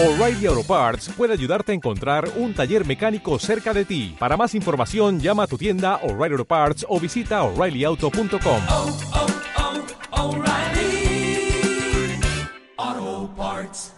O'Reilly 0.00 0.46
Auto 0.46 0.62
Parts 0.62 1.08
puede 1.08 1.32
ayudarte 1.32 1.72
a 1.72 1.74
encontrar 1.74 2.30
un 2.36 2.54
taller 2.54 2.86
mecánico 2.86 3.36
cerca 3.40 3.74
de 3.74 3.84
ti. 3.84 4.14
Para 4.16 4.36
más 4.36 4.54
información, 4.54 5.18
llama 5.18 5.42
a 5.42 5.46
tu 5.48 5.58
tienda 5.58 5.96
O'Reilly 6.04 6.34
Auto 6.34 6.44
Parts 6.44 6.86
o 6.88 7.00
visita 7.00 7.42
oreillyauto.com. 7.42 8.62
oh, 8.70 8.96
oh, 12.76 13.30
Parts. 13.36 13.92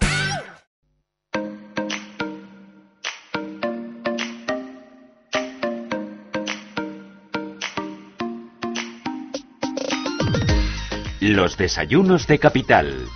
Los 11.21 11.59
desayunos 11.59 12.27
de 12.27 12.39
capital. 12.39 13.07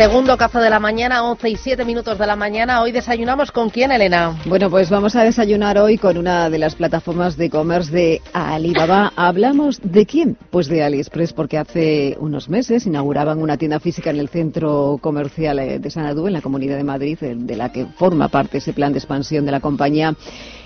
Segundo 0.00 0.38
café 0.38 0.60
de 0.60 0.70
la 0.70 0.80
mañana, 0.80 1.22
11 1.24 1.50
y 1.50 1.56
7 1.56 1.84
minutos 1.84 2.16
de 2.18 2.26
la 2.26 2.34
mañana. 2.34 2.80
Hoy 2.80 2.90
desayunamos 2.90 3.52
con 3.52 3.68
quién, 3.68 3.92
Elena. 3.92 4.34
Bueno, 4.46 4.70
pues 4.70 4.88
vamos 4.88 5.14
a 5.14 5.24
desayunar 5.24 5.76
hoy 5.76 5.98
con 5.98 6.16
una 6.16 6.48
de 6.48 6.58
las 6.58 6.74
plataformas 6.74 7.36
de 7.36 7.44
e-commerce 7.44 7.92
de 7.92 8.22
Alibaba. 8.32 9.12
¿Hablamos 9.14 9.78
de 9.82 10.06
quién? 10.06 10.38
Pues 10.48 10.68
de 10.68 10.82
AliExpress, 10.82 11.34
porque 11.34 11.58
hace 11.58 12.16
unos 12.18 12.48
meses 12.48 12.86
inauguraban 12.86 13.42
una 13.42 13.58
tienda 13.58 13.78
física 13.78 14.08
en 14.08 14.20
el 14.20 14.30
centro 14.30 14.96
comercial 15.02 15.58
eh, 15.58 15.78
de 15.78 15.90
Sanadú, 15.90 16.28
en 16.28 16.32
la 16.32 16.40
Comunidad 16.40 16.78
de 16.78 16.84
Madrid, 16.84 17.18
eh, 17.20 17.34
de 17.36 17.56
la 17.56 17.70
que 17.70 17.84
forma 17.84 18.28
parte 18.28 18.56
ese 18.56 18.72
plan 18.72 18.94
de 18.94 19.00
expansión 19.00 19.44
de 19.44 19.52
la 19.52 19.60
compañía 19.60 20.16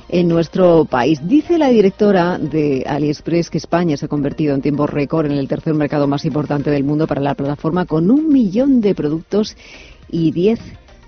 en 0.08 0.28
nuestro 0.28 0.84
país. 0.84 1.20
Dice 1.26 1.58
la 1.58 1.68
directora 1.68 2.38
de 2.38 2.84
AliExpress 2.86 3.50
que 3.50 3.58
España 3.58 3.96
se 3.96 4.06
ha 4.06 4.08
convertido 4.08 4.54
en 4.54 4.62
tiempo 4.62 4.86
récord 4.86 5.26
en 5.26 5.32
el 5.32 5.48
tercer 5.48 5.74
mercado 5.74 6.06
más 6.06 6.24
importante 6.24 6.70
del 6.70 6.84
mundo 6.84 7.06
para 7.06 7.20
la 7.20 7.34
plataforma 7.34 7.86
con 7.86 8.10
un 8.10 8.28
millón 8.28 8.80
de 8.80 8.94
productos 8.94 9.56
y 10.10 10.30
10 10.32 10.60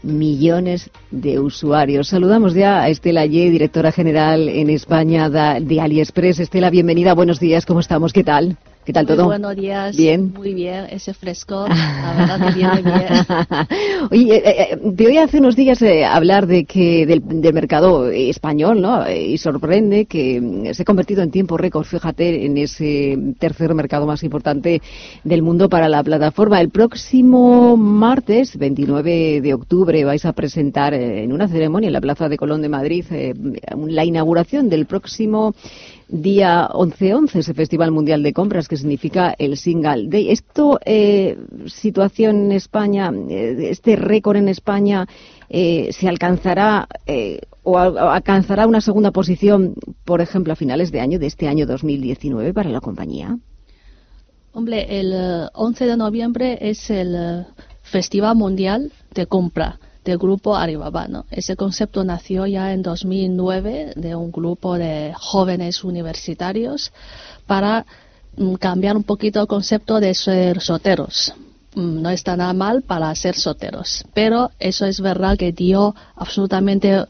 millones 0.03 0.91
de 1.11 1.39
usuarios. 1.41 2.09
Saludamos 2.09 2.55
ya 2.55 2.83
a 2.83 2.89
Estela 2.89 3.27
Ye, 3.27 3.51
directora 3.51 3.93
general 3.93 4.48
en 4.48 4.70
España 4.70 5.29
de 5.29 5.81
AliExpress. 5.81 6.41
Estela, 6.41 6.70
bienvenida. 6.70 7.15
Buenos 7.15 7.41
días. 7.41 7.67
¿Cómo 7.67 7.81
estamos? 7.81 8.13
¿Qué 8.13 8.25
tal? 8.25 8.57
¿Qué 8.87 8.92
tal 8.92 9.05
Muy 9.05 9.17
todo? 9.17 9.27
buenos 9.27 9.56
días. 9.56 9.97
Bien. 9.97 10.33
Muy 10.33 10.55
bien, 10.55 10.87
ese 10.91 11.12
fresco. 11.12 11.67
La 11.69 12.15
verdad 12.17 12.48
que 12.48 12.55
viene 12.55 12.83
bien. 12.83 14.09
Oye, 14.12 14.37
eh, 14.37 14.69
eh, 14.70 14.92
te 14.97 15.06
oí 15.09 15.19
hace 15.19 15.39
unos 15.39 15.56
días 15.56 15.83
eh, 15.83 16.05
hablar 16.05 16.47
de 16.47 16.65
que 16.67 17.05
del, 17.05 17.20
del 17.25 17.53
mercado 17.53 18.09
español, 18.09 18.81
¿no? 18.81 19.11
Y 19.11 19.39
sorprende 19.39 20.07
que 20.07 20.41
mm, 20.41 20.73
se 20.73 20.83
ha 20.83 20.84
convertido 20.84 21.25
en 21.25 21.33
tiempo 21.33 21.57
récord, 21.57 21.84
fíjate, 21.84 22.47
en 22.47 22.57
ese 22.59 23.19
tercer 23.41 23.75
mercado 23.75 24.07
más 24.07 24.23
importante 24.23 24.81
del 25.25 25.42
mundo 25.42 25.69
para 25.69 25.89
la 25.89 26.05
plataforma. 26.05 26.61
El 26.61 26.70
próximo 26.70 27.77
martes, 27.77 28.57
29 28.57 29.41
de 29.41 29.53
octubre, 29.55 30.05
vais 30.05 30.25
a 30.25 30.33
presentar 30.33 30.95
eh, 30.95 31.25
en 31.25 31.33
una 31.33 31.48
ceremonia 31.48 31.89
en 31.89 31.92
la 31.92 32.01
Plaza 32.01 32.29
de 32.29 32.37
Colón 32.37 32.62
de 32.62 32.69
Madrid 32.69 33.05
eh, 33.11 33.34
la 33.89 34.05
inauguración 34.05 34.69
del 34.69 34.87
próximo 34.87 35.57
día 36.09 36.69
11-11, 36.73 37.37
ese 37.41 37.55
Festival 37.55 37.91
Mundial 37.91 38.23
de 38.23 38.33
Compras 38.33 38.69
que 38.69 38.77
significa 38.77 39.35
el 39.39 39.57
Single 39.57 40.09
Day. 40.09 40.31
Esto, 40.31 40.79
eh, 40.85 41.37
situación 41.67 42.47
en 42.47 42.53
España, 42.53 43.13
eh, 43.29 43.69
este 43.71 43.97
récord 43.97 44.37
en 44.37 44.48
España, 44.48 45.07
eh, 45.48 45.89
se 45.93 46.09
alcanzará 46.09 46.87
eh, 47.07 47.41
o, 47.63 47.79
al- 47.79 47.97
o 47.97 48.11
alcanzará 48.11 48.67
una 48.67 48.81
segunda 48.81 49.11
posición, 49.11 49.75
por 50.05 50.21
ejemplo, 50.21 50.53
a 50.53 50.57
finales 50.57 50.93
de 50.93 51.01
año, 51.01 51.19
de 51.19 51.27
este 51.27 51.48
año 51.48 51.67
2019 51.67 52.53
para 52.55 52.70
la 52.70 52.81
compañía. 52.81 53.37
Hombre, 54.53 55.01
el 55.01 55.13
eh, 55.13 55.48
11 55.55 55.87
de 55.87 55.97
noviembre 55.97 56.59
es 56.61 56.89
el 56.91 57.15
eh, 57.15 57.45
Festival 57.83 58.37
Mundial 58.37 58.93
de 59.15 59.27
Compra 59.27 59.79
del 60.07 60.19
grupo 60.19 60.57
Alibaba. 60.57 61.09
¿no? 61.09 61.27
Ese 61.31 61.57
concepto 61.57 62.05
nació 62.05 62.47
ya 62.47 62.73
en 62.73 62.83
2009 62.83 63.92
de 63.97 64.14
un 64.14 64.30
grupo 64.30 64.79
de 64.79 65.13
jóvenes 65.14 65.85
universitarios 65.85 66.92
para 67.47 67.85
mm, 68.36 68.55
cambiar 68.55 68.97
un 68.97 69.03
poquito 69.03 69.41
el 69.41 69.47
concepto 69.48 70.01
de 70.01 70.14
ser 70.14 70.61
soteros. 70.61 71.35
Mm, 71.75 72.01
No 72.01 72.11
está 72.11 72.36
nada 72.36 72.55
mal 72.55 72.83
para 72.83 73.14
ser 73.14 73.35
soteros, 73.35 74.05
pero 74.14 74.51
eso 74.58 74.86
es 74.86 75.01
verdad 75.01 75.36
que 75.36 75.53
dio 75.53 75.95
absolutamente 76.14 77.05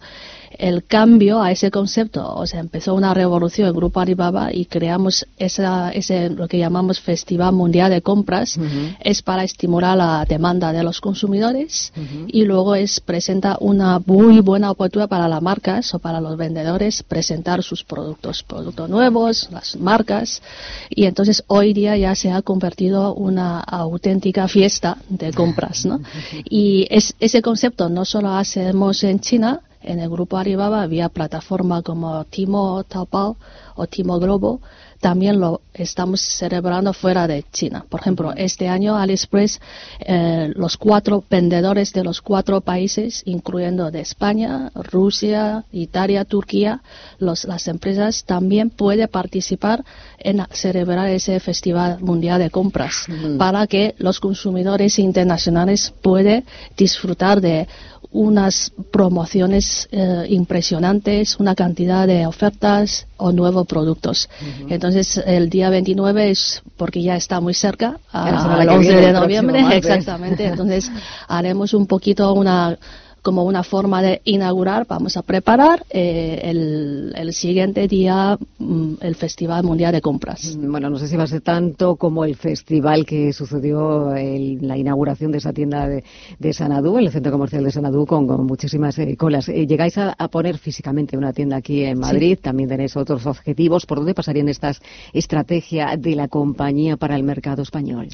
el 0.51 0.85
cambio 0.85 1.43
a 1.43 1.51
ese 1.51 1.71
concepto. 1.71 2.35
O 2.35 2.47
sea, 2.47 2.61
empezó 2.61 2.95
una 2.95 3.15
revolución 3.15 3.69
en 3.69 3.75
Grupo 3.75 4.01
Alibaba 4.01 4.53
y 4.53 4.67
creamos 4.67 5.27
esa, 5.39 5.91
ese, 5.93 6.31
lo 6.31 6.49
que 6.49 6.59
llamamos 6.59 7.01
Festival 7.01 7.53
Mundial 7.53 7.91
de 7.91 8.03
Compras. 8.03 8.59
Es 9.01 9.23
para 9.23 9.45
estimular 9.45 9.97
la 9.97 10.25
demanda 10.29 10.73
de 10.73 10.83
los 10.83 11.01
consumidores 11.01 11.93
y 12.27 12.45
luego 12.45 12.75
es 12.75 13.01
presenta 13.01 13.57
una 13.61 14.01
muy 14.05 14.41
buena 14.41 14.71
oportunidad 14.71 15.09
para 15.09 15.29
las 15.29 15.43
marcas 15.43 15.95
o 15.95 15.99
para 15.99 16.21
los 16.21 16.37
vendedores 16.37 17.03
presentar 17.03 17.63
sus 17.63 17.85
productos, 17.85 18.43
productos 18.43 18.89
nuevos, 18.89 19.49
las 19.51 19.77
marcas. 19.77 20.43
Y 20.91 21.05
entonces 21.05 21.45
hoy 21.47 21.73
día 21.73 21.97
ya 21.97 22.15
se 22.15 22.31
ha 22.31 22.43
convertido 22.43 23.15
una 23.15 23.61
auténtica 23.61 24.49
fiesta 24.49 24.99
de 25.09 25.33
compras, 25.33 25.85
¿no? 25.85 26.01
Y 26.45 26.87
es, 26.91 27.15
ese 27.21 27.43
concepto 27.43 27.89
no 27.89 28.05
solo 28.05 28.31
hacemos 28.31 29.03
en 29.05 29.21
China, 29.21 29.61
en 29.87 30.01
el 30.01 30.11
grupo 30.11 30.37
Alibaba 30.37 30.83
había 30.83 31.09
plataformas 31.09 31.83
como 31.83 32.25
Timo 32.25 32.85
Taobao 32.85 33.37
o 33.77 33.87
Timo 33.87 34.19
Globo, 34.19 34.61
también 35.01 35.39
lo 35.39 35.61
estamos 35.75 36.21
celebrando 36.23 36.93
fuera 36.95 37.27
de 37.27 37.45
China. 37.53 37.85
Por 37.89 38.01
ejemplo, 38.01 38.33
este 38.35 38.67
año 38.69 38.97
AliExpress, 38.97 39.61
eh, 40.01 40.53
los 40.57 40.77
cuatro 40.79 41.23
vendedores 41.29 41.93
de 41.93 42.03
los 42.03 42.23
cuatro 42.23 42.63
países, 42.63 43.23
incluyendo 43.27 43.91
de 43.91 44.01
España, 44.01 44.71
Rusia, 44.75 45.65
Italia, 45.71 46.25
Turquía, 46.25 46.81
los- 47.19 47.45
las 47.45 47.69
empresas 47.69 48.25
también 48.25 48.71
pueden 48.71 49.09
participar 49.09 49.85
en 50.19 50.43
celebrar 50.51 51.09
ese 51.11 51.39
Festival 51.41 51.99
Mundial 52.01 52.39
de 52.41 52.51
Compras 52.51 53.05
para 53.39 53.67
que 53.67 53.95
los 53.99 54.19
consumidores 54.19 54.99
internacionales 54.99 55.93
puedan 56.03 56.45
disfrutar 56.77 57.41
de 57.43 57.69
unas 58.13 58.73
promociones 58.93 59.89
eh, 59.91 60.27
impresionantes, 60.31 61.39
una 61.39 61.55
cantidad 61.55 62.07
de 62.07 62.27
ofertas 62.27 63.07
o 63.19 63.31
nuevos 63.33 63.66
productos. 63.67 64.29
Entonces, 64.69 65.21
el 65.27 65.51
día 65.51 65.71
29 65.71 66.31
es 66.31 66.63
porque 66.77 67.03
ya 67.03 67.17
está 67.17 67.41
muy 67.41 67.55
cerca, 67.55 67.99
al 68.13 68.67
que 68.67 68.75
11 68.75 68.89
viene, 68.89 69.07
de 69.07 69.13
noviembre, 69.13 69.65
exactamente. 69.77 70.47
Entonces, 70.47 70.91
haremos 71.29 71.75
un 71.75 71.87
poquito 71.87 72.33
una 72.33 72.79
como 73.27 73.43
una 73.43 73.65
forma 73.65 74.03
de 74.03 74.21
inaugurar, 74.23 74.87
vamos 74.87 75.17
a 75.17 75.23
preparar 75.23 75.85
eh, 75.91 76.43
el, 76.45 77.13
el 77.17 77.33
siguiente 77.33 77.89
día 77.89 78.39
mm, 78.61 78.99
el 79.01 79.17
Festival 79.17 79.65
Mundial 79.65 79.91
de 79.91 80.01
Compras. 80.01 80.57
Bueno, 80.57 80.89
no 80.91 80.97
sé 80.97 81.09
si 81.09 81.17
va 81.17 81.25
a 81.25 81.27
ser 81.27 81.41
tanto 81.41 81.97
como 81.97 82.25
el 82.25 82.37
festival 82.37 83.05
que 83.05 83.33
sucedió 83.33 84.15
en 84.15 84.69
la 84.69 84.77
inauguración 84.77 85.33
de 85.33 85.39
esa 85.39 85.53
tienda 85.53 85.89
de, 85.89 86.05
de 86.39 86.53
Sanadú, 86.53 86.99
en 86.99 87.07
el 87.07 87.11
centro 87.11 87.33
comercial 87.33 87.65
de 87.65 87.73
Sanadú, 87.73 88.07
con, 88.07 88.29
con 88.29 88.47
muchísimas 88.47 88.97
eh, 89.01 89.17
colas. 89.17 89.49
Eh, 89.49 89.67
llegáis 89.67 89.99
a, 89.99 90.15
a 90.17 90.29
poner 90.29 90.57
físicamente 90.59 91.19
una 91.19 91.33
tienda 91.33 91.57
aquí 91.57 91.83
en 91.83 91.99
Madrid, 91.99 92.39
también 92.41 92.69
tenéis 92.69 92.97
otros 92.97 93.27
objetivos. 93.27 93.87
¿Por 93.87 93.99
dónde 93.99 94.15
pasarían 94.15 94.49
estas 94.49 94.81
estrategias 95.13 96.01
de 96.01 96.15
la 96.15 96.29
compañía 96.29 96.97
para 96.97 97.17
el 97.17 97.25
mercado 97.25 97.63
español? 97.63 98.07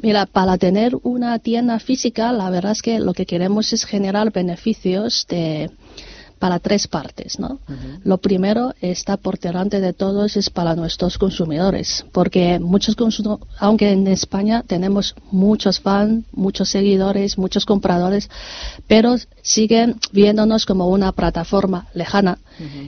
Mira, 0.00 0.24
para 0.24 0.56
tener 0.56 0.96
una 1.02 1.38
tienda 1.38 1.78
física, 1.80 2.32
la 2.32 2.48
verdad 2.48 2.72
es 2.72 2.80
que 2.80 2.98
lo 2.98 3.12
que 3.12 3.26
queremos 3.26 3.70
es 3.74 3.84
generar 3.84 4.32
beneficios 4.32 4.53
de 5.28 5.70
para 6.44 6.58
tres 6.58 6.88
partes, 6.88 7.38
¿no? 7.38 7.58
Lo 8.02 8.18
primero 8.18 8.74
está 8.82 9.16
por 9.16 9.38
delante 9.38 9.80
de 9.80 9.94
todos 9.94 10.36
es 10.36 10.50
para 10.50 10.74
nuestros 10.74 11.16
consumidores, 11.16 12.04
porque 12.12 12.58
muchos 12.58 12.96
aunque 13.58 13.92
en 13.92 14.06
España 14.08 14.62
tenemos 14.66 15.14
muchos 15.30 15.80
fans, 15.80 16.26
muchos 16.32 16.68
seguidores, 16.68 17.38
muchos 17.38 17.64
compradores, 17.64 18.28
pero 18.86 19.16
siguen 19.40 19.96
viéndonos 20.12 20.66
como 20.66 20.88
una 20.88 21.12
plataforma 21.12 21.86
lejana. 21.94 22.36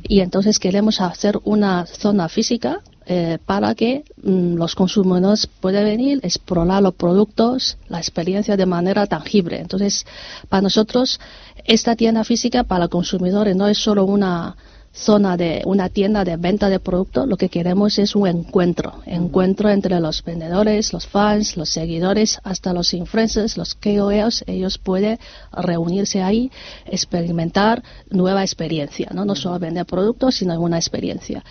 Y 0.02 0.20
entonces 0.20 0.58
queremos 0.58 1.00
hacer 1.00 1.40
una 1.44 1.86
zona 1.86 2.28
física 2.28 2.82
eh, 3.08 3.38
para 3.46 3.74
que 3.76 4.02
mm, 4.22 4.54
los 4.56 4.74
consumidores 4.74 5.46
puedan 5.46 5.84
venir, 5.84 6.18
explorar 6.24 6.82
los 6.82 6.94
productos, 6.94 7.78
la 7.88 7.98
experiencia 7.98 8.56
de 8.56 8.66
manera 8.66 9.06
tangible. 9.06 9.60
Entonces, 9.60 10.04
para 10.48 10.62
nosotros, 10.62 11.20
esta 11.64 11.94
tienda 11.94 12.24
física 12.24 12.64
para 12.64 12.88
consumidores 12.88 13.54
no 13.54 13.68
es 13.68 13.78
solo 13.78 14.04
una 14.04 14.56
zona 14.96 15.36
de 15.36 15.62
una 15.66 15.90
tienda 15.90 16.24
de 16.24 16.36
venta 16.36 16.70
de 16.70 16.80
productos, 16.80 17.28
lo 17.28 17.36
que 17.36 17.50
queremos 17.50 17.98
es 17.98 18.16
un 18.16 18.26
encuentro, 18.26 19.02
encuentro 19.04 19.68
entre 19.68 20.00
los 20.00 20.24
vendedores, 20.24 20.92
los 20.92 21.06
fans, 21.06 21.56
los 21.56 21.68
seguidores, 21.68 22.40
hasta 22.42 22.72
los 22.72 22.94
influencers, 22.94 23.58
los 23.58 23.74
KOLs, 23.74 24.44
ellos 24.46 24.78
pueden 24.78 25.18
reunirse 25.52 26.22
ahí, 26.22 26.50
experimentar 26.86 27.82
nueva 28.10 28.42
experiencia, 28.42 29.10
no, 29.12 29.24
no 29.26 29.34
solo 29.34 29.58
vender 29.58 29.84
productos, 29.84 30.36
sino 30.36 30.58
una 30.58 30.78
experiencia. 30.78 31.44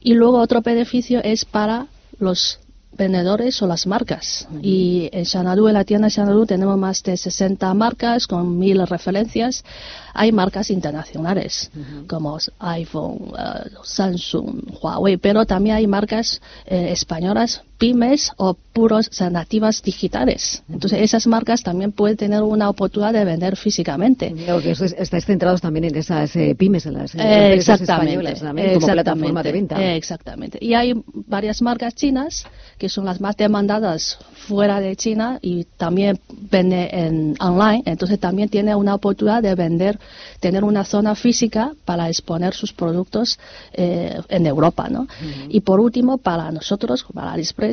Y 0.00 0.14
luego 0.14 0.38
otro 0.38 0.62
beneficio 0.62 1.22
es 1.22 1.44
para 1.44 1.86
los 2.18 2.58
vendedores 2.96 3.62
o 3.62 3.66
las 3.66 3.86
marcas. 3.86 4.48
Y 4.62 5.08
en 5.12 5.24
Xanadu, 5.24 5.68
en 5.68 5.74
la 5.74 5.84
tienda 5.84 6.10
Xanadu, 6.10 6.44
tenemos 6.46 6.76
más 6.76 7.02
de 7.02 7.16
60 7.16 7.72
marcas 7.74 8.26
con 8.26 8.58
mil 8.58 8.86
referencias. 8.86 9.64
Hay 10.12 10.32
marcas 10.32 10.70
internacionales 10.70 11.70
como 12.08 12.38
iPhone, 12.58 13.32
eh, 13.38 13.70
Samsung, 13.84 14.76
Huawei, 14.82 15.16
pero 15.16 15.46
también 15.46 15.76
hay 15.76 15.86
marcas 15.86 16.40
eh, 16.66 16.88
españolas, 16.90 17.62
pymes 17.80 18.30
o 18.36 18.54
puros 18.74 19.10
nativas 19.32 19.82
digitales. 19.82 20.62
Entonces, 20.68 21.00
esas 21.00 21.26
marcas 21.26 21.62
también 21.62 21.92
pueden 21.92 22.16
tener 22.16 22.42
una 22.42 22.68
oportunidad 22.68 23.12
de 23.14 23.24
vender 23.24 23.56
físicamente. 23.56 24.32
Creo 24.32 24.60
que 24.60 24.72
estáis 24.72 25.24
centrados 25.24 25.60
también 25.62 25.84
en 25.86 25.96
esas 25.96 26.36
eh, 26.36 26.54
pymes, 26.54 26.84
en 26.86 26.94
las 26.94 27.14
eh, 27.14 27.18
Eh, 27.20 27.46
empresas 27.52 27.80
españolas 27.80 28.40
también, 28.40 28.74
como 28.74 28.86
plataforma 28.86 29.42
de 29.42 29.52
venta. 29.52 29.74
eh, 29.82 29.96
exactamente. 29.96 30.58
Y 30.60 30.74
hay 30.74 30.88
varias 31.34 31.62
marcas 31.62 31.94
chinas 31.94 32.44
que 32.78 32.88
son 32.88 33.04
las 33.06 33.18
más 33.20 33.34
demandadas 33.36 34.18
fuera 34.46 34.78
de 34.80 34.94
China 34.94 35.38
y 35.40 35.64
también 35.84 36.20
vende 36.54 36.82
en 36.92 37.34
online. 37.40 37.82
Entonces 37.86 38.18
también 38.20 38.48
tiene 38.50 38.74
una 38.74 38.94
oportunidad 38.94 39.42
de 39.42 39.54
vender, 39.54 39.98
tener 40.40 40.62
una 40.64 40.84
zona 40.84 41.14
física 41.14 41.72
para 41.86 42.08
exponer 42.08 42.52
sus 42.54 42.72
productos 42.74 43.38
eh, 43.72 44.20
en 44.28 44.46
Europa, 44.46 44.88
¿no? 44.90 45.06
Y 45.48 45.60
por 45.60 45.80
último, 45.80 46.18
para 46.18 46.50
nosotros, 46.58 47.04
para 47.14 47.32
AliExpress, 47.32 47.69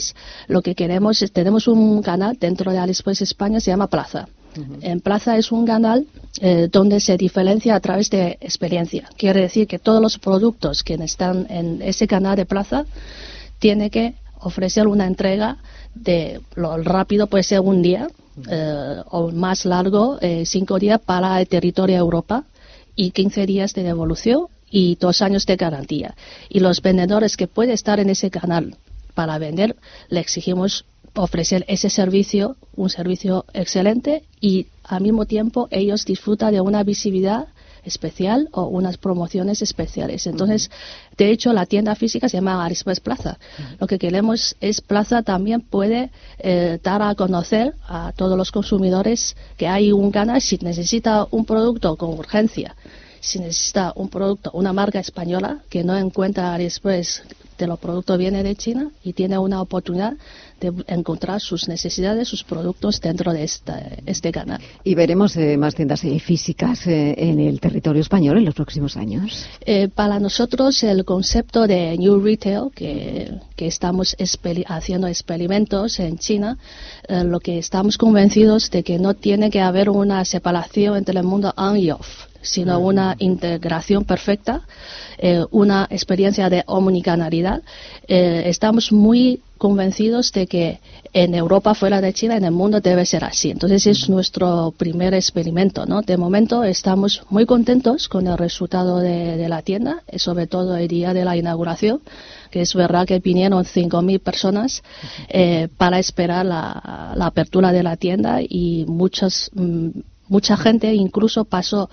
lo 0.48 0.62
que 0.62 0.76
queremos 0.76 1.22
es, 1.22 1.32
tenemos 1.32 1.68
un 1.68 2.02
canal 2.02 2.38
dentro 2.40 2.72
de 2.72 2.78
AliExpress 2.80 3.22
España, 3.22 3.60
se 3.60 3.72
llama 3.72 3.88
Plaza. 3.88 4.28
En 4.82 5.02
Plaza 5.02 5.38
es 5.38 5.52
un 5.52 5.66
canal 5.66 6.08
eh, 6.42 6.68
donde 6.72 7.00
se 7.00 7.16
diferencia 7.16 7.76
a 7.76 7.80
través 7.80 8.10
de 8.10 8.38
experiencia. 8.42 9.08
Quiere 9.16 9.42
decir 9.42 9.68
que 9.68 9.78
todos 9.78 10.02
los 10.02 10.18
productos 10.18 10.84
que 10.84 10.96
están 10.96 11.46
en 11.50 11.82
ese 11.82 12.08
canal 12.08 12.36
de 12.36 12.46
Plaza 12.46 12.86
tiene 13.60 13.90
que 13.90 14.16
ofrecer 14.40 14.88
una 14.88 15.06
entrega 15.06 15.58
de 15.94 16.42
lo 16.56 16.78
rápido 16.78 17.28
puede 17.28 17.44
ser 17.44 17.60
un 17.60 17.82
día 17.82 18.08
eh, 18.50 19.02
o 19.10 19.32
más 19.32 19.66
largo 19.66 20.20
eh, 20.22 20.44
cinco 20.46 20.78
días 20.78 21.00
para 21.00 21.40
el 21.42 21.48
territorio 21.48 21.96
de 21.96 22.00
Europa 22.00 22.44
y 22.96 23.12
15 23.12 23.46
días 23.46 23.74
de 23.74 23.84
devolución 23.84 24.46
y 24.70 24.96
dos 24.96 25.22
años 25.22 25.46
de 25.46 25.56
garantía. 25.56 26.16
Y 26.50 26.60
los 26.60 26.82
vendedores 26.82 27.38
que 27.38 27.48
pueden 27.48 27.74
estar 27.74 28.00
en 28.00 28.10
ese 28.10 28.30
canal 28.30 28.76
para 29.18 29.40
vender, 29.40 29.76
le 30.10 30.20
exigimos 30.20 30.86
ofrecer 31.16 31.66
ese 31.68 31.90
servicio, 31.90 32.56
un 32.76 32.92
servicio 32.92 33.46
excelente 33.52 34.26
y 34.40 34.68
al 34.84 35.02
mismo 35.02 35.26
tiempo 35.26 35.68
ellos 35.72 36.06
disfrutan 36.06 36.54
de 36.54 36.62
una 36.62 36.84
visibilidad 36.84 37.48
especial 37.84 38.48
o 38.52 38.66
unas 38.66 38.98
promociones 38.98 39.64
especiales. 39.64 40.28
Entonces, 40.28 40.70
de 41.18 41.32
hecho, 41.32 41.52
la 41.52 41.66
tienda 41.66 41.96
física 41.96 42.30
se 42.30 42.38
llama 42.38 42.64
AliExpress 42.64 43.00
Plaza. 43.00 43.40
Lo 43.80 43.88
que 43.88 43.98
queremos 43.98 44.56
es 44.62 44.82
Plaza 44.82 45.24
también 45.24 45.62
puede 45.62 46.12
eh, 46.38 46.78
dar 46.84 47.02
a 47.02 47.16
conocer 47.16 47.74
a 47.88 48.14
todos 48.16 48.38
los 48.38 48.52
consumidores 48.52 49.36
que 49.58 49.68
hay 49.68 49.92
un 49.92 50.12
canal 50.12 50.42
si 50.42 50.60
necesita 50.62 51.26
un 51.32 51.44
producto 51.44 51.96
con 51.96 52.12
urgencia 52.12 52.76
si 53.20 53.40
necesita 53.40 53.94
un 53.96 54.10
producto, 54.10 54.52
una 54.54 54.74
marca 54.74 55.00
española 55.00 55.60
que 55.70 55.84
no 55.84 55.98
encuentra 55.98 56.54
AliExpress 56.54 57.24
de 57.58 57.68
los 57.68 57.80
productos 57.80 58.18
viene 58.18 58.44
de 58.44 58.56
China 58.56 58.92
y 59.04 59.14
tiene 59.14 59.38
una 59.38 59.62
oportunidad 59.62 60.14
de 60.60 60.74
encontrar 60.88 61.40
sus 61.40 61.68
necesidades, 61.68 62.28
sus 62.28 62.44
productos 62.44 63.00
dentro 63.00 63.32
de 63.32 63.44
esta, 63.44 63.80
este 64.06 64.32
canal. 64.32 64.60
Y 64.84 64.96
veremos 64.96 65.36
eh, 65.38 65.58
más 65.58 65.76
tiendas 65.76 66.04
eh, 66.04 66.20
físicas 66.20 66.88
eh, 66.88 67.14
en 67.18 67.40
el 67.40 67.60
territorio 67.60 68.02
español 68.02 68.38
en 68.38 68.46
los 68.46 68.56
próximos 68.56 68.98
años. 68.98 69.46
Eh, 69.66 69.88
para 69.88 70.20
nosotros 70.20 70.82
el 70.84 71.06
concepto 71.06 71.68
de 71.68 71.98
New 71.98 72.20
Retail, 72.20 72.72
que, 72.74 73.34
que 73.56 73.68
estamos 73.68 74.16
haciendo 74.68 75.08
experimentos 75.08 76.00
en 76.00 76.18
China, 76.18 76.58
eh, 77.08 77.24
lo 77.24 77.40
que 77.40 77.58
estamos 77.58 77.98
convencidos 77.98 78.70
de 78.72 78.84
que 78.84 79.00
no 79.00 79.14
tiene 79.14 79.50
que 79.50 79.62
haber 79.62 79.90
una 79.90 80.24
separación 80.26 80.98
entre 80.98 81.20
el 81.20 81.26
mundo 81.26 81.54
on 81.58 81.78
y 81.78 81.92
off 81.92 82.28
sino 82.48 82.80
una 82.80 83.16
integración 83.20 84.06
perfecta, 84.06 84.62
eh, 85.18 85.44
una 85.52 85.88
experiencia 85.90 86.50
de 86.50 86.64
omnicanalidad. 86.68 87.62
Eh, 88.08 88.44
estamos 88.46 88.92
muy 88.92 89.42
convencidos 89.58 90.32
de 90.32 90.48
que 90.48 90.80
en 91.14 91.34
Europa, 91.34 91.74
fuera 91.74 92.00
de 92.00 92.14
China, 92.14 92.38
en 92.38 92.46
el 92.46 92.52
mundo 92.52 92.80
debe 92.80 93.06
ser 93.06 93.24
así. 93.24 93.50
Entonces 93.50 93.88
es 93.88 94.10
nuestro 94.10 94.74
primer 94.78 95.14
experimento. 95.14 95.86
¿no? 95.86 96.02
De 96.02 96.18
momento 96.18 96.64
estamos 96.64 97.24
muy 97.30 97.46
contentos 97.46 98.08
con 98.08 98.28
el 98.28 98.38
resultado 98.38 99.00
de, 99.00 99.38
de 99.38 99.50
la 99.50 99.62
tienda, 99.62 100.04
eh, 100.08 100.20
sobre 100.20 100.48
todo 100.48 100.76
el 100.78 100.88
día 100.88 101.14
de 101.14 101.26
la 101.26 101.36
inauguración, 101.36 102.02
que 102.52 102.62
es 102.62 102.74
verdad 102.74 103.08
que 103.08 103.20
vinieron 103.20 103.64
5.000 103.64 104.20
personas 104.20 104.84
eh, 105.30 105.68
para 105.78 106.00
esperar 106.00 106.46
la, 106.46 107.14
la 107.16 107.26
apertura 107.26 107.72
de 107.72 107.84
la 107.84 107.98
tienda 107.98 108.40
y 108.42 108.86
muchas, 108.88 109.50
mm, 109.54 109.90
mucha 110.28 110.56
gente 110.58 110.94
incluso 110.94 111.46
pasó 111.46 111.90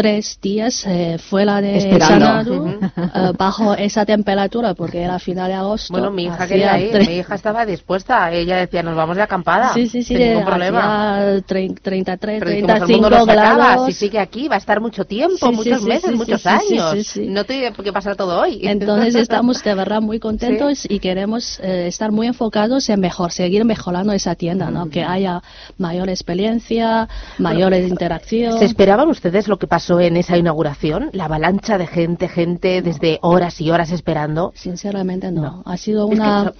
tres 0.00 0.38
días 0.40 0.84
eh, 0.86 1.18
fuera 1.18 1.60
de 1.60 1.76
Esperando. 1.76 2.24
Xanadu, 2.26 2.68
eh, 2.96 3.32
bajo 3.36 3.74
esa 3.74 4.06
temperatura 4.06 4.72
porque 4.74 5.02
era 5.02 5.18
final 5.18 5.48
de 5.48 5.54
agosto. 5.54 5.92
Bueno, 5.92 6.10
mi 6.10 6.24
hija 6.24 6.46
quería 6.46 6.78
ir, 6.78 6.92
tre- 6.92 7.06
mi 7.06 7.16
hija 7.18 7.34
estaba 7.34 7.66
dispuesta. 7.66 8.32
Ella 8.32 8.56
decía, 8.56 8.82
nos 8.82 8.96
vamos 8.96 9.16
de 9.16 9.22
acampada. 9.22 9.74
Sí, 9.74 9.86
sí, 9.88 10.02
sí, 10.02 10.14
sin 10.16 10.18
ningún 10.18 10.44
problema. 10.44 11.20
trein- 11.46 11.78
33, 11.80 12.38
Pero 12.38 12.50
dijimos, 12.50 12.70
el 12.70 12.76
35 12.78 13.00
mundo 13.02 13.18
no 13.18 13.24
se 13.24 13.30
acaba. 13.32 13.54
grados. 13.56 13.86
Si 13.88 13.92
sigue 13.92 14.18
aquí, 14.18 14.48
va 14.48 14.54
a 14.54 14.58
estar 14.58 14.80
mucho 14.80 15.04
tiempo, 15.04 15.48
Sí, 15.50 15.54
muchos 15.54 15.80
sí, 15.82 15.86
meses, 15.88 16.10
sí, 16.10 16.16
muchos 16.16 16.40
sí, 16.40 16.48
sí, 16.48 16.66
sí, 16.68 16.74
años. 16.78 16.92
sí, 16.92 17.04
sí. 17.04 17.26
No 17.28 17.44
tiene 17.44 17.72
por 17.72 17.84
qué 17.84 17.92
pasar 17.92 18.16
todo 18.16 18.40
hoy. 18.40 18.60
Entonces 18.62 19.14
estamos 19.26 19.62
de 19.62 19.74
verdad 19.74 20.00
muy 20.00 20.18
contentos 20.18 20.86
y 20.88 20.98
queremos 21.00 21.60
eh, 21.62 21.86
estar 21.88 22.10
muy 22.12 22.26
enfocados 22.26 22.88
en 22.88 23.00
mejor, 23.00 23.32
seguir 23.32 23.64
mejorando 23.64 24.12
esa 24.12 24.34
tienda, 24.34 24.70
¿no? 24.70 24.88
Que 24.88 25.02
haya 25.04 25.42
mayor 25.78 26.08
experiencia, 26.08 27.08
mayor 27.38 27.74
interacción. 27.74 28.58
¿Se 28.58 28.64
esperaban 28.64 29.08
ustedes 29.08 29.48
lo 29.48 29.58
que 29.58 29.66
pasó 29.66 29.89
en 29.98 30.16
esa 30.16 30.36
inauguración? 30.36 31.10
La 31.12 31.24
avalancha 31.24 31.78
de 31.78 31.86
gente, 31.86 32.28
gente 32.28 32.82
desde 32.82 33.18
horas 33.22 33.60
y 33.60 33.70
horas 33.70 33.90
esperando. 33.90 34.52
Sinceramente 34.54 35.32
no. 35.32 35.62
Ha 35.66 35.76
sido 35.76 36.04
Es 36.04 36.10
que 36.10 36.14
una... 36.20 36.52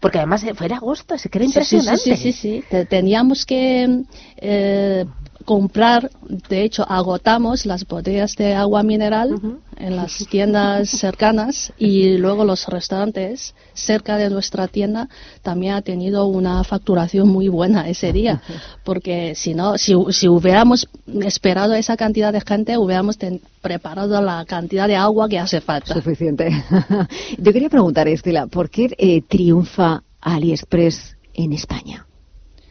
porque 0.00 0.18
además 0.18 0.42
eh, 0.44 0.54
fue 0.54 0.66
en 0.66 0.74
agosto, 0.74 1.16
se 1.16 1.30
sí, 1.30 1.38
sí, 1.38 1.44
impresionante. 1.44 2.02
Sí, 2.02 2.16
sí, 2.16 2.32
sí. 2.32 2.64
Te- 2.68 2.84
Teníamos 2.84 3.46
que 3.46 4.02
eh, 4.36 5.06
comprar, 5.46 6.10
de 6.48 6.62
hecho, 6.64 6.84
agotamos 6.86 7.64
las 7.64 7.86
botellas 7.86 8.34
de 8.36 8.54
agua 8.54 8.82
mineral 8.82 9.40
en 9.78 9.96
las 9.96 10.26
tiendas 10.28 10.90
cercanas 10.90 11.72
y 11.78 12.18
luego 12.18 12.44
los 12.44 12.66
restaurantes 12.66 13.54
cerca 13.72 14.16
de 14.18 14.28
nuestra 14.28 14.66
tienda 14.68 15.08
también 15.42 15.74
ha 15.74 15.82
tenido 15.82 16.26
una 16.26 16.62
facturación 16.64 17.28
muy 17.28 17.48
buena 17.48 17.88
ese 17.88 18.12
día, 18.12 18.42
porque 18.84 19.34
si 19.36 19.54
no, 19.54 19.78
si, 19.78 19.94
si 20.10 20.28
hubiéramos 20.28 20.88
esperado 21.22 21.74
esa 21.74 21.96
cantidad 21.96 22.32
de 22.32 22.40
gente, 22.40 22.76
hubiéramos 22.76 23.16
ten- 23.16 23.40
preparado 23.62 24.20
la 24.20 24.44
cantidad 24.46 24.88
de 24.88 24.96
agua 24.96 25.28
que 25.28 25.38
hace 25.38 25.60
falta. 25.60 25.94
Suficiente. 25.94 26.50
Yo 27.38 27.52
quería 27.52 27.70
preguntar, 27.70 28.08
Estela, 28.08 28.48
¿por 28.48 28.68
qué 28.68 28.92
eh, 28.98 29.22
triunfa 29.22 30.02
AliExpress 30.20 31.16
en 31.34 31.52
España? 31.52 32.04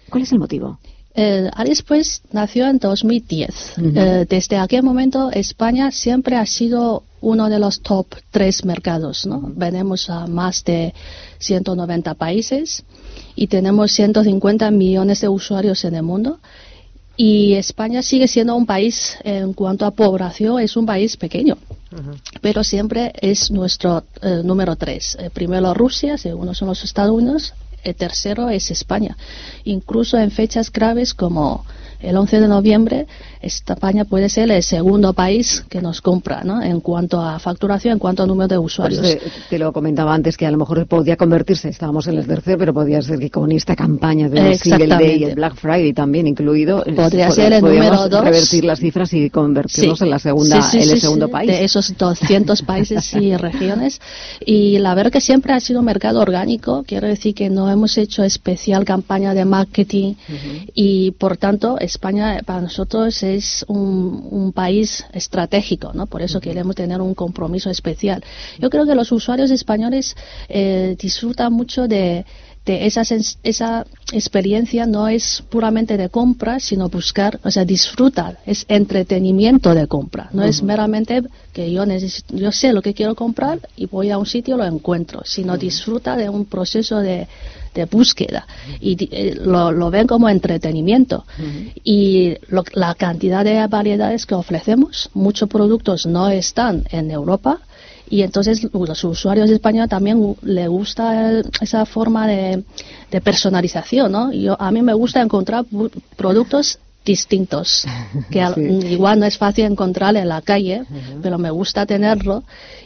¿Cuál 0.10 0.24
es 0.24 0.32
el 0.34 0.40
motivo? 0.40 0.78
Eh, 1.16 1.50
AliExpress 1.54 2.22
nació 2.32 2.68
en 2.68 2.78
2010. 2.78 3.74
Ujú. 3.78 3.92
Eh, 3.96 4.26
desde 4.30 4.58
aquel 4.58 4.84
momento 4.84 5.32
España 5.32 5.92
siempre 5.92 6.36
ha 6.36 6.46
sido 6.46 7.04
uno 7.22 7.50
de 7.50 7.58
los 7.58 7.82
top 7.82 8.08
tres 8.32 8.66
mercados. 8.66 9.26
¿no? 9.26 9.42
Venimos 9.56 10.10
a 10.10 10.28
más 10.28 10.64
de 10.66 10.94
190 11.40 12.14
países 12.16 12.84
y 13.36 13.48
tenemos 13.48 13.92
150 13.94 14.70
millones 14.72 15.22
de 15.22 15.30
usuarios 15.30 15.86
en 15.86 15.96
el 15.96 16.04
mundo. 16.04 16.40
Y 17.18 17.54
España 17.54 18.02
sigue 18.02 18.28
siendo 18.28 18.58
un 18.58 18.66
país, 18.66 19.18
en 19.24 19.54
cuanto 19.54 19.86
a 19.86 19.92
población, 19.92 20.60
es 20.60 20.76
un 20.76 20.86
país 20.86 21.16
pequeño 21.16 21.58
pero 22.42 22.64
siempre 22.64 23.14
es 23.22 23.52
nuestro 23.52 24.04
eh, 24.22 24.42
número 24.44 24.76
tres. 24.76 25.18
Eh, 25.20 25.30
primero 25.30 25.74
Rusia, 25.74 26.18
segundo 26.18 26.54
son 26.54 26.68
los 26.68 26.84
Estados 26.84 27.12
Unidos, 27.12 27.54
el 27.86 27.96
tercero 27.96 28.50
es 28.50 28.72
España. 28.72 29.16
Incluso 29.64 30.18
en 30.18 30.32
fechas 30.32 30.72
graves 30.72 31.14
como 31.14 31.66
el 32.06 32.18
11 32.18 32.40
de 32.42 32.48
noviembre, 32.48 33.08
España 33.42 34.06
puede 34.06 34.30
ser 34.30 34.50
el 34.52 34.64
segundo 34.64 35.14
país 35.14 35.64
que 35.70 35.82
nos 35.82 36.02
compra 36.02 36.44
¿no? 36.44 36.62
en 36.64 36.80
cuanto 36.82 37.22
a 37.22 37.38
facturación, 37.40 37.94
en 37.94 38.00
cuanto 38.00 38.24
a 38.24 38.26
número 38.28 38.48
de 38.48 38.56
Por 38.56 38.66
eso 38.70 38.84
usuarios. 38.84 39.02
te, 39.02 39.22
te 39.50 39.60
lo 39.60 39.72
comentaba 39.74 40.14
antes 40.14 40.38
que 40.38 40.46
a 40.46 40.52
lo 40.52 40.58
mejor 40.58 40.86
podía 40.88 41.16
convertirse, 41.18 41.70
estábamos 41.70 42.08
en 42.08 42.18
el 42.18 42.26
tercer, 42.28 42.58
pero 42.58 42.74
podía 42.74 43.02
ser 43.02 43.20
que 43.20 43.30
con 43.30 43.52
esta 43.52 43.76
campaña 43.76 44.30
de 44.30 44.56
Single 44.58 44.88
Day 44.88 45.18
y 45.20 45.24
el 45.26 45.36
Black 45.36 45.56
Friday 45.56 45.94
también 45.94 46.28
incluido, 46.28 46.84
eh, 46.86 46.94
Podría 46.94 47.30
pod- 47.30 47.34
ser 47.36 47.54
el 47.54 47.62
número 47.62 48.10
dos. 48.10 48.24
revertir 48.24 48.66
las 48.66 48.80
cifras 48.80 49.14
y 49.14 49.30
convertirnos 49.30 50.02
en 50.02 50.10
la 50.10 50.20
segunda, 50.20 50.62
Sí, 50.64 50.80
sí, 50.80 50.84
en 50.86 50.94
el 50.96 51.00
segundo 51.02 51.30
país. 51.30 51.50
De 51.52 51.64
esos 51.64 51.96
200 51.98 52.62
países 52.64 53.14
y 53.14 53.36
regiones. 53.38 54.00
Y 54.46 54.78
la 54.80 54.96
verdad 54.96 55.12
que 55.12 55.22
siempre 55.22 55.54
ha 55.54 55.60
sido 55.60 55.80
un 55.80 55.86
mercado 55.86 56.20
orgánico. 56.20 56.84
Quiero 56.88 57.08
decir 57.08 57.34
que 57.36 57.50
no 57.50 57.70
hemos 57.70 57.98
hecho 57.98 58.24
especial 58.24 58.86
campaña 58.86 59.34
de 59.34 59.46
marketing 59.46 60.14
y 60.74 61.12
por 61.12 61.38
tanto 61.38 61.78
España 61.96 62.40
para 62.46 62.62
nosotros 62.62 63.24
es 63.24 63.66
un, 63.68 64.28
un 64.30 64.52
país 64.52 65.06
estratégico, 65.14 65.92
¿no? 65.94 66.08
Por 66.08 66.22
eso 66.22 66.40
queremos 66.40 66.76
tener 66.76 67.00
un 67.02 67.16
compromiso 67.16 67.70
especial. 67.70 68.24
Yo 68.60 68.70
creo 68.70 68.86
que 68.86 68.96
los 68.96 69.12
usuarios 69.12 69.50
españoles 69.52 70.16
eh, 70.50 70.96
disfrutan 71.00 71.54
mucho 71.54 71.88
de 71.88 72.26
de 72.66 72.86
esa, 72.88 73.02
sens- 73.02 73.38
esa 73.44 73.86
experiencia 74.12 74.86
no 74.86 75.08
es 75.08 75.44
puramente 75.50 75.98
de 75.98 76.10
compra, 76.10 76.60
sino 76.60 76.90
buscar, 76.90 77.40
o 77.44 77.52
sea, 77.52 77.64
disfrutar, 77.66 78.40
es 78.46 78.66
entretenimiento 78.68 79.74
de 79.76 79.88
compra, 79.88 80.30
no 80.34 80.44
es 80.44 80.64
meramente 80.64 81.22
que 81.54 81.72
yo 81.72 81.86
necesito, 81.86 82.36
yo 82.36 82.52
sé 82.52 82.74
lo 82.74 82.82
que 82.82 82.94
quiero 82.94 83.14
comprar 83.16 83.60
y 83.76 83.86
voy 83.86 84.10
a 84.10 84.18
un 84.18 84.26
sitio 84.26 84.56
y 84.56 84.58
lo 84.58 84.66
encuentro, 84.66 85.22
sino 85.26 85.58
disfruta 85.58 86.16
de 86.18 86.28
un 86.30 86.46
proceso 86.46 87.00
de, 87.00 87.28
de 87.74 87.86
búsqueda. 87.86 88.48
Y 88.82 88.98
eh, 89.12 89.36
lo, 89.44 89.72
lo 89.72 89.90
ven 89.92 90.08
como 90.08 90.28
entretenimiento. 90.30 91.24
Y 91.84 92.36
lo- 92.48 92.64
la 92.74 92.96
cantidad 92.96 93.44
de 93.44 93.66
variedades 93.68 94.26
que 94.26 94.36
ofrecemos, 94.36 95.10
muchos 95.14 95.48
productos 95.50 96.06
no 96.06 96.30
están 96.30 96.84
en 96.92 97.12
Europa 97.12 97.60
y 98.10 98.22
entonces 98.22 98.68
los 98.74 99.04
usuarios 99.04 99.50
españoles 99.50 99.90
también 99.90 100.18
u- 100.18 100.38
le 100.42 100.68
gusta 100.68 101.30
el- 101.32 101.46
esa 101.62 101.86
forma 101.86 102.28
de, 102.28 102.64
de 103.12 103.22
personalización, 103.22 104.12
¿no? 104.12 104.32
Yo, 104.32 104.56
a 104.62 104.72
mí 104.72 104.82
me 104.82 104.94
gusta 104.94 105.22
encontrar 105.22 105.66
productos 106.16 106.80
distintos, 107.06 107.86
que 108.32 108.42
al- 108.42 108.56
Sí. 108.56 108.62
igual 108.92 109.20
no 109.20 109.26
es 109.26 109.38
fácil 109.38 109.66
encontrar 109.66 110.16
en 110.16 110.28
la 110.30 110.42
calle, 110.42 110.84
pero 111.22 111.38
me 111.38 111.52
gusta 111.52 111.86
tenerlo 111.86 112.44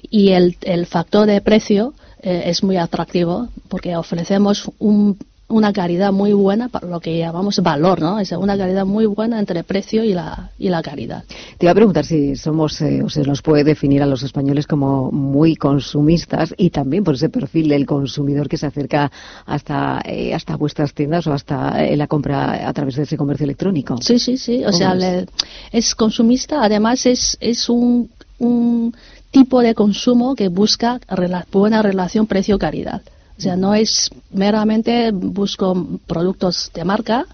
y 0.09 0.29
el, 0.29 0.57
el 0.61 0.85
factor 0.85 1.25
de 1.27 1.41
precio 1.41 1.93
eh, 2.21 2.43
es 2.47 2.63
muy 2.63 2.75
atractivo 2.77 3.47
porque 3.69 3.95
ofrecemos 3.95 4.69
un- 4.79 5.17
una 5.50 5.74
calidad 5.74 6.12
muy 6.13 6.32
buena 6.34 6.70
para 6.70 6.88
lo 6.88 7.00
que 7.00 7.18
llamamos 7.18 7.60
valor, 7.62 8.00
¿no? 8.01 8.20
Es 8.20 8.32
una 8.32 8.56
calidad 8.58 8.86
muy 8.86 9.08
buena 9.08 9.39
entre 9.39 9.63
precio 9.63 10.03
y 10.03 10.13
la, 10.13 10.51
y 10.60 10.70
la 10.70 10.82
calidad. 10.84 11.24
Te 11.58 11.65
iba 11.65 11.72
a 11.72 11.75
preguntar 11.75 12.06
si 12.06 12.36
somos, 12.36 12.79
eh, 12.82 13.01
o 13.03 13.10
se 13.10 13.24
nos 13.24 13.41
puede 13.41 13.63
definir 13.63 14.03
a 14.03 14.06
los 14.06 14.22
españoles 14.24 14.68
como 14.68 15.12
muy 15.12 15.56
consumistas 15.56 16.53
y 16.56 16.70
también 16.70 17.03
por 17.03 17.15
ese 17.15 17.29
perfil 17.29 17.68
del 17.70 17.86
consumidor 17.88 18.48
que 18.48 18.58
se 18.58 18.68
acerca 18.68 19.12
hasta, 19.46 20.01
eh, 20.06 20.34
hasta 20.36 20.56
vuestras 20.56 20.94
tiendas 20.94 21.25
o 21.27 21.34
hasta 21.34 21.84
eh, 21.84 21.98
la 21.98 22.06
compra 22.08 22.68
a 22.68 22.74
través 22.74 22.96
de 22.96 23.03
ese 23.03 23.18
comercio 23.18 23.46
electrónico. 23.46 23.98
Sí, 24.01 24.20
sí, 24.20 24.38
sí. 24.38 24.62
O 24.63 24.65
¿Cómo 24.68 24.77
sea, 24.77 24.94
es? 24.94 25.00
le- 25.00 25.25
es 25.72 25.96
consumista, 25.96 26.63
además 26.63 27.06
es, 27.08 27.38
es 27.41 27.70
un, 27.70 28.10
un 28.38 28.94
tipo 29.32 29.62
de 29.62 29.74
consumo 29.74 30.36
que 30.36 30.48
busca 30.48 31.00
rela- 31.10 31.46
buena 31.51 31.82
relación 31.82 32.27
precio-calidad. 32.27 33.01
O 33.39 33.41
sea, 33.41 33.55
no 33.55 33.74
es 33.74 34.10
meramente 34.31 35.12
busco 35.13 35.74
productos 36.05 36.69
de 36.74 36.84
marca, 36.84 37.25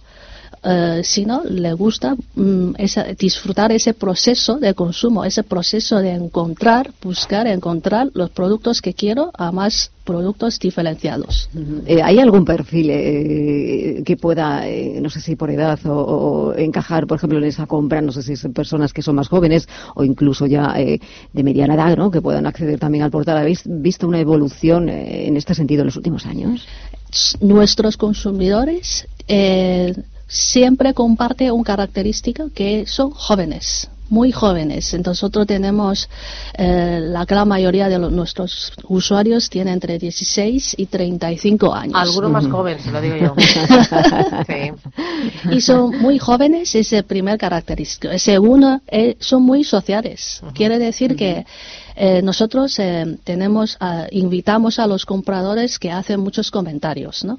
eh, 0.66 1.02
sino 1.04 1.44
le 1.44 1.74
gusta 1.74 2.16
mm, 2.36 2.72
esa- 2.78 3.06
disfrutar 3.14 3.72
ese 3.72 3.94
proceso 3.94 4.58
de 4.58 4.74
consumo, 4.74 5.24
ese 5.24 5.44
proceso 5.44 5.98
de 5.98 6.12
encontrar, 6.12 6.92
buscar, 7.02 7.48
encontrar 7.48 8.10
los 8.14 8.30
productos 8.32 8.82
que 8.82 8.94
quiero 8.94 9.32
a 9.38 9.52
más 9.52 9.92
productos 10.04 10.60
diferenciados. 10.60 11.50
Eh, 11.88 12.02
¿Hay 12.04 12.20
algún 12.20 12.46
perfil 12.46 12.90
eh, 12.92 14.04
que 14.06 14.18
pueda, 14.18 14.68
eh, 14.68 15.00
no 15.02 15.10
sé 15.10 15.20
si 15.20 15.36
por 15.36 15.50
edad 15.50 15.80
o, 15.86 15.94
o 15.94 16.56
encajar, 16.56 17.08
por 17.08 17.18
ejemplo, 17.18 17.38
en 17.40 17.46
esa 17.46 17.66
compra? 17.66 18.02
No 18.02 18.12
sé 18.12 18.22
si 18.22 18.36
son 18.36 18.54
personas 18.54 18.94
que 18.94 19.02
son 19.02 19.16
más 19.16 19.28
jóvenes 19.30 19.68
o 19.96 20.04
incluso 20.04 20.46
ya 20.46 20.74
eh, 20.78 21.00
de 21.34 21.44
mediana 21.44 21.74
edad, 21.74 21.98
¿no? 21.98 22.12
Que 22.12 22.22
puedan 22.22 22.46
acceder 22.46 22.80
también 22.80 23.04
al 23.04 23.12
portal. 23.12 23.38
¿Habéis 23.38 23.62
visto 23.66 24.08
una 24.08 24.20
evolución 24.20 24.90
en 24.90 25.38
este 25.38 25.56
sentido 25.56 25.82
en 25.82 25.88
los 25.88 25.98
últimos 25.98 26.26
años? 26.26 26.66
nuestros 27.40 27.96
consumidores 27.98 29.08
eh, 29.28 29.94
siempre 30.28 30.94
comparte 30.94 31.52
una 31.52 31.64
característica 31.64 32.46
que 32.54 32.86
son 32.88 33.12
jóvenes, 33.12 33.90
muy 34.10 34.32
jóvenes. 34.32 34.94
Entonces, 34.94 35.16
Nosotros 35.16 35.48
tenemos, 35.48 36.10
eh, 36.58 37.00
la 37.02 37.26
gran 37.26 37.48
mayoría 37.48 37.88
de 37.90 37.98
los- 37.98 38.12
nuestros 38.12 38.74
usuarios 38.88 39.50
tienen 39.50 39.76
entre 39.76 39.98
16 39.98 40.76
y 40.78 40.86
35 40.88 41.74
años. 41.74 41.96
Alguno 41.96 42.30
más 42.30 42.46
joven, 42.48 42.78
se 42.80 42.92
lo 42.92 43.02
digo 43.02 43.16
yo. 43.16 43.34
sí. 44.48 44.72
Y 45.52 45.62
son 45.62 45.98
muy 46.00 46.20
jóvenes, 46.20 46.76
es 46.76 46.92
el 46.94 47.04
primer 47.06 47.38
característico. 47.38 48.12
El 48.12 48.20
segundo, 48.20 48.82
eh, 48.88 49.16
son 49.20 49.44
muy 49.44 49.64
sociales. 49.64 50.42
Quiere 50.54 50.78
decir 50.80 51.16
que 51.16 51.46
eh, 51.96 52.22
nosotros 52.22 52.78
eh, 52.80 53.18
tenemos, 53.24 53.78
invitamos 54.12 54.80
a 54.80 54.88
los 54.88 55.06
compradores 55.06 55.80
que 55.80 55.92
hacen 55.92 56.20
muchos 56.20 56.52
comentarios, 56.52 57.24
¿no? 57.24 57.38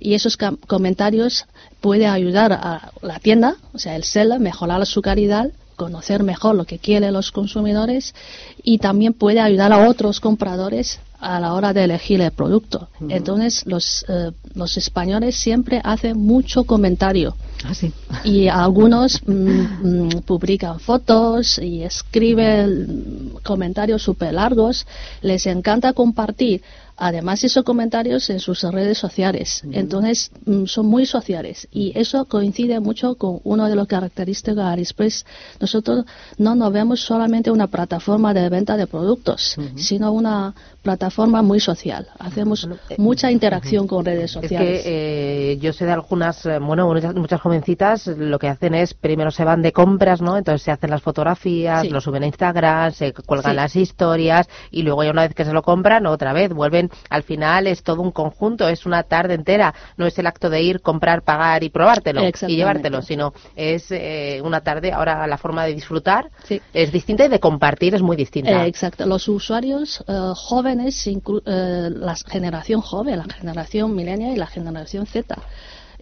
Y 0.00 0.14
esos 0.14 0.36
comentarios 0.66 1.44
pueden 1.80 2.08
ayudar 2.10 2.52
a 2.52 2.90
la 3.02 3.18
tienda, 3.18 3.56
o 3.74 3.78
sea, 3.78 3.96
el 3.96 4.04
seller, 4.04 4.40
mejorar 4.40 4.84
su 4.86 5.02
calidad 5.02 5.50
conocer 5.78 6.22
mejor 6.24 6.56
lo 6.56 6.64
que 6.66 6.78
quieren 6.78 7.14
los 7.14 7.30
consumidores 7.32 8.14
y 8.62 8.78
también 8.78 9.14
puede 9.14 9.40
ayudar 9.40 9.72
a 9.72 9.88
otros 9.88 10.20
compradores 10.20 11.00
a 11.20 11.40
la 11.40 11.54
hora 11.54 11.72
de 11.72 11.84
elegir 11.84 12.20
el 12.20 12.30
producto. 12.30 12.88
Entonces, 13.08 13.64
los, 13.66 14.04
eh, 14.08 14.32
los 14.54 14.76
españoles 14.76 15.36
siempre 15.36 15.80
hacen 15.82 16.18
mucho 16.18 16.64
comentario 16.64 17.34
Ah, 17.64 17.74
sí. 17.74 17.92
y 18.22 18.46
algunos 18.46 19.20
mm, 19.26 19.32
mm, 19.32 20.08
publican 20.24 20.78
fotos 20.78 21.58
y 21.58 21.82
escriben 21.82 23.32
comentarios 23.42 24.02
súper 24.02 24.34
largos. 24.34 24.86
Les 25.22 25.46
encanta 25.46 25.92
compartir, 25.92 26.62
además, 26.98 27.44
esos 27.44 27.64
comentarios 27.64 28.28
en 28.30 28.40
sus 28.40 28.62
redes 28.62 28.98
sociales. 28.98 29.62
Entonces, 29.72 30.30
mm, 30.44 30.64
son 30.66 30.86
muy 30.86 31.06
sociales 31.06 31.68
y 31.70 31.92
eso 31.98 32.24
coincide 32.26 32.80
mucho 32.80 33.14
con 33.16 33.40
una 33.44 33.68
de 33.68 33.76
las 33.76 33.86
características 33.86 34.56
de 34.56 34.62
AliExpress. 34.62 35.24
Nosotros 35.60 36.04
no 36.36 36.54
nos 36.54 36.72
vemos 36.72 37.00
solamente 37.00 37.50
una 37.50 37.66
plataforma 37.68 38.34
de 38.34 38.48
venta 38.48 38.76
de 38.76 38.86
productos, 38.86 39.56
sino 39.76 40.12
una 40.12 40.54
plataforma 40.82 41.42
muy 41.42 41.60
social. 41.60 42.08
Hacemos 42.18 42.68
mucha 42.96 43.30
interacción 43.30 43.86
con 43.86 44.04
redes 44.04 44.24
Es 44.24 44.30
sociales. 44.32 44.82
que 44.82 45.52
eh, 45.52 45.58
yo 45.58 45.72
sé 45.72 45.84
de 45.84 45.92
algunas, 45.92 46.44
eh, 46.46 46.58
bueno, 46.58 46.86
muchas, 46.92 47.14
muchas 47.14 47.40
jovencitas 47.40 48.06
lo 48.06 48.38
que 48.38 48.48
hacen 48.48 48.74
es 48.74 48.94
primero 48.94 49.30
se 49.30 49.44
van 49.44 49.62
de 49.62 49.72
compras, 49.72 50.20
¿no? 50.22 50.36
Entonces 50.38 50.62
se 50.62 50.70
hacen 50.70 50.90
las 50.90 51.02
fotografías, 51.02 51.82
Sí. 51.82 51.90
lo 51.90 52.00
suben 52.00 52.22
a 52.22 52.26
Instagram, 52.26 52.92
se 52.92 53.12
cuelgan 53.12 53.52
Sí. 53.52 53.56
las 53.56 53.76
historias 53.76 54.48
y 54.70 54.82
luego 54.82 55.04
ya 55.04 55.10
una 55.10 55.22
vez 55.22 55.34
que 55.34 55.44
se 55.44 55.52
lo 55.52 55.62
compran, 55.62 56.06
otra 56.06 56.32
vez 56.32 56.52
vuelven. 56.52 56.87
Al 57.10 57.22
final 57.22 57.66
es 57.66 57.82
todo 57.82 58.02
un 58.02 58.10
conjunto, 58.10 58.68
es 58.68 58.86
una 58.86 59.02
tarde 59.02 59.34
entera. 59.34 59.74
No 59.96 60.06
es 60.06 60.18
el 60.18 60.26
acto 60.26 60.50
de 60.50 60.62
ir, 60.62 60.80
comprar, 60.80 61.22
pagar 61.22 61.62
y 61.64 61.70
probártelo 61.70 62.22
y 62.26 62.56
llevártelo, 62.56 63.02
sino 63.02 63.32
es 63.56 63.90
eh, 63.90 64.40
una 64.44 64.60
tarde. 64.60 64.92
Ahora 64.92 65.26
la 65.26 65.38
forma 65.38 65.64
de 65.64 65.74
disfrutar 65.74 66.30
Sí. 66.44 66.60
es 66.72 66.92
distinta 66.92 67.24
y 67.24 67.28
de 67.28 67.40
compartir 67.40 67.94
es 67.94 68.02
muy 68.02 68.16
distinta. 68.16 68.64
Eh, 68.64 68.68
exacto. 68.68 69.06
Los 69.06 69.28
usuarios 69.28 70.04
eh, 70.06 70.12
jóvenes, 70.34 71.06
inclu- 71.06 71.42
la 71.44 72.14
generación 72.16 72.80
joven, 72.80 73.18
la 73.18 73.34
generación 73.34 73.94
millennial 73.94 74.32
y 74.32 74.36
la 74.36 74.46
generación 74.46 75.06
Z, 75.06 75.36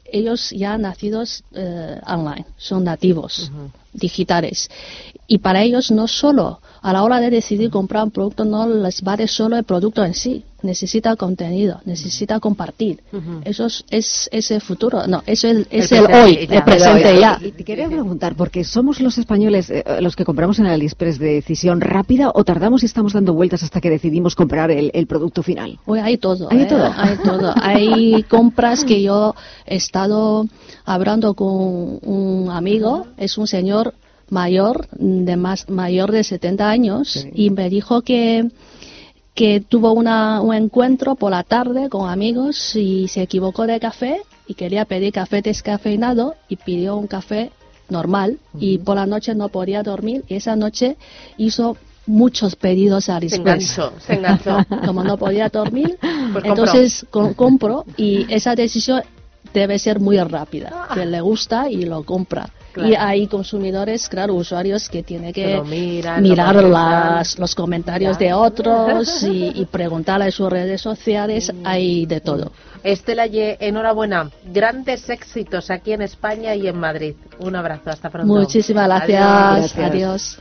ellos 0.04 0.50
ya 0.50 0.78
nacidos 0.78 1.42
eh, 1.52 2.00
online, 2.06 2.46
son 2.56 2.84
nativos 2.84 3.50
digitales. 3.96 4.68
Y 5.26 5.38
para 5.38 5.62
ellos 5.62 5.90
no 5.90 6.06
solo, 6.06 6.60
a 6.82 6.92
la 6.92 7.02
hora 7.02 7.18
de 7.20 7.30
decidir 7.30 7.70
comprar 7.70 8.04
un 8.04 8.10
producto, 8.12 8.44
no 8.44 8.68
les 8.68 9.02
vale 9.02 9.26
solo 9.26 9.56
el 9.56 9.64
producto 9.64 10.04
en 10.04 10.14
sí, 10.14 10.44
necesita 10.62 11.16
contenido, 11.16 11.80
necesita 11.84 12.38
compartir. 12.40 13.00
Eso 13.44 13.66
es, 13.66 13.84
es, 13.90 14.28
es 14.32 14.50
el 14.50 14.60
futuro, 14.60 15.06
no, 15.06 15.22
eso 15.26 15.48
es, 15.48 15.66
es 15.70 15.90
el, 15.92 16.04
presente 16.04 16.22
hoy, 16.22 16.46
ya. 16.46 16.56
el 16.56 16.64
presente 16.64 17.02
Pero, 17.02 17.20
ya. 17.20 17.40
y- 17.42 17.52
te 17.52 17.64
quería 17.64 17.88
preguntar, 17.88 18.34
porque 18.36 18.64
somos 18.64 19.00
los 19.00 19.18
españoles 19.18 19.70
eh, 19.70 19.84
los 20.00 20.14
que 20.16 20.24
compramos 20.24 20.58
en 20.58 20.66
AliExpress 20.66 21.18
de 21.18 21.34
decisión 21.34 21.80
rápida 21.80 22.30
o 22.34 22.44
tardamos 22.44 22.82
y 22.82 22.86
estamos 22.86 23.12
dando 23.12 23.34
vueltas 23.34 23.62
hasta 23.62 23.80
que 23.80 23.90
decidimos 23.90 24.34
comprar 24.34 24.70
el, 24.70 24.90
el 24.94 25.06
producto 25.06 25.42
final? 25.42 25.78
Uy, 25.86 25.98
hay 25.98 26.18
todo. 26.18 26.48
¿Hay 26.50 26.58
de 26.58 26.64
¿eh? 26.64 26.66
todo? 26.66 26.92
Hay 26.96 27.16
todo. 27.18 27.54
Hay 27.60 28.22
compras 28.28 28.84
que 28.84 29.02
yo 29.02 29.34
he 29.66 29.76
estado 29.76 30.46
hablando 30.84 31.34
con 31.34 31.98
un 32.02 32.48
amigo, 32.50 33.06
es 33.16 33.38
un 33.38 33.46
señor 33.46 33.85
mayor, 34.30 34.88
de 34.92 35.36
más 35.36 35.68
mayor 35.70 36.12
de 36.12 36.24
70 36.24 36.68
años, 36.68 37.26
y 37.34 37.50
me 37.50 37.68
dijo 37.70 38.02
que 38.02 38.48
que 39.34 39.60
tuvo 39.60 39.92
una, 39.92 40.40
un 40.40 40.54
encuentro 40.54 41.14
por 41.14 41.30
la 41.30 41.42
tarde 41.42 41.90
con 41.90 42.08
amigos 42.08 42.74
y 42.74 43.06
se 43.08 43.20
equivocó 43.20 43.66
de 43.66 43.78
café 43.78 44.22
y 44.46 44.54
quería 44.54 44.86
pedir 44.86 45.12
café 45.12 45.42
descafeinado 45.42 46.36
y 46.48 46.56
pidió 46.56 46.96
un 46.96 47.06
café 47.06 47.50
normal 47.90 48.38
y 48.58 48.78
por 48.78 48.96
la 48.96 49.04
noche 49.04 49.34
no 49.34 49.50
podía 49.50 49.82
dormir 49.82 50.24
y 50.26 50.36
esa 50.36 50.56
noche 50.56 50.96
hizo 51.36 51.76
muchos 52.06 52.56
pedidos 52.56 53.10
a 53.10 53.12
Se 53.12 53.12
AliExpress 53.12 53.78
enganchó, 53.78 53.92
se 54.00 54.14
enganchó. 54.14 54.56
como 54.86 55.04
no 55.04 55.18
podía 55.18 55.50
dormir, 55.50 55.98
Pues 56.32 56.44
compró. 56.44 56.48
entonces 56.64 57.06
co- 57.10 57.34
compro 57.34 57.84
y 57.98 58.24
esa 58.32 58.54
decisión 58.54 59.02
debe 59.52 59.78
ser 59.78 60.00
muy 60.00 60.18
rápida, 60.18 60.88
que 60.94 61.04
le 61.04 61.20
gusta 61.20 61.70
y 61.70 61.84
lo 61.84 62.04
compra. 62.04 62.48
Claro. 62.76 62.90
Y 62.90 62.94
hay 62.94 63.26
consumidores, 63.26 64.06
claro, 64.06 64.34
usuarios 64.34 64.90
que 64.90 65.02
tienen 65.02 65.32
Que 65.32 65.54
lo 65.56 65.64
miran, 65.64 66.22
lo 66.22 66.28
mirar 66.28 66.54
comentan. 66.56 66.72
las, 66.72 67.38
los 67.38 67.54
comentarios 67.54 68.18
de 68.18 68.34
otros 68.34 69.22
y, 69.22 69.50
y 69.54 69.64
preguntarle 69.64 70.26
en 70.26 70.32
sus 70.32 70.50
redes 70.50 70.82
sociales, 70.82 71.50
hay 71.64 72.04
de 72.04 72.20
todo. 72.20 72.52
Estela 72.82 73.26
Ye, 73.26 73.56
enhorabuena. 73.60 74.30
Grandes 74.44 75.08
éxitos 75.08 75.70
aquí 75.70 75.92
en 75.92 76.02
España 76.02 76.54
y 76.54 76.68
en 76.68 76.78
Madrid. 76.78 77.14
Un 77.38 77.56
abrazo, 77.56 77.88
hasta 77.88 78.10
pronto. 78.10 78.30
Muchísimas 78.30 78.86
gracias. 78.88 79.22
Adiós. 79.22 79.74
Gracias. 79.74 79.90
Adiós. 79.90 80.38